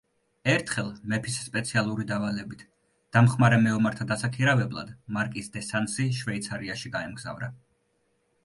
[0.51, 2.63] ერთხელ, მეფის სპეციალური დავალებით,
[3.17, 7.53] დამხმარე მეომართა დასაქირავებლად მარკიზ დე სანსი შვეიცარიაში გაემგზავრა.